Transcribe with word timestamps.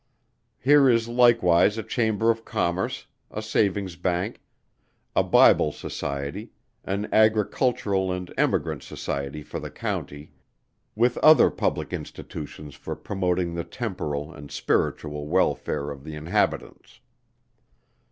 Here 0.59 0.89
is 0.89 1.07
likewise 1.07 1.77
a 1.77 1.83
Chamber 1.83 2.31
of 2.31 2.43
Commerce, 2.43 3.05
a 3.29 3.39
Savings' 3.39 3.95
Bank, 3.95 4.41
a 5.15 5.21
Bible 5.23 5.71
Society, 5.71 6.49
an 6.83 7.07
Agricultural 7.13 8.11
and 8.11 8.33
Emigrant 8.35 8.81
Society 8.81 9.43
for 9.43 9.59
the 9.59 9.69
County, 9.69 10.31
with 10.95 11.19
other 11.19 11.51
public 11.51 11.93
Institutions 11.93 12.73
for 12.73 12.95
promoting 12.95 13.53
the 13.53 13.63
temporal 13.63 14.33
and 14.33 14.49
spiritual 14.49 15.27
welfare 15.27 15.91
of 15.91 16.03
the 16.03 16.15
inhabitants. 16.15 16.99